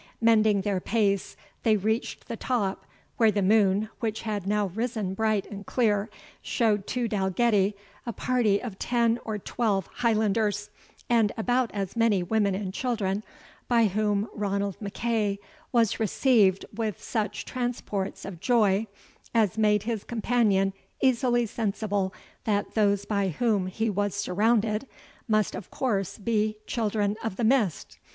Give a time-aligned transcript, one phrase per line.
[0.19, 5.45] Mending their pace, they reached the top, where the moon, which had now risen bright
[5.51, 6.09] and clear,
[6.41, 7.75] showed to Dalgetty
[8.07, 10.71] a party of ten or twelve Highlanders,
[11.07, 13.23] and about as many women and children,
[13.67, 15.37] by whom Ranald MacEagh
[15.71, 18.87] was received with such transports of joy,
[19.35, 20.73] as made his companion
[21.03, 22.11] easily sensible
[22.45, 24.87] that those by whom he was surrounded,
[25.27, 27.99] must of course be Children of the Mist.